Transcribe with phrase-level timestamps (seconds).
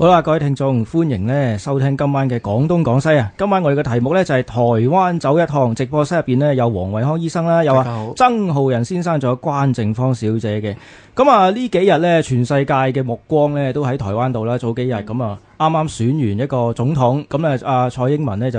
[0.00, 3.30] 好啦，各位听众，欢迎咧收听今晚嘅广东广西啊！
[3.36, 4.58] 今晚我哋嘅题目咧就系台
[4.88, 10.74] 湾走一趟，直播室入边咧有黄惠康医生啦，有啊曾浩仁先生，仲有关正芳小姐嘅。
[11.14, 14.56] 咁啊呢几日咧，全世界嘅目光咧都喺台湾度啦。
[14.56, 18.58] 早几日咁啊，啱啱选完一个总统，咁啊阿蔡英文咧就。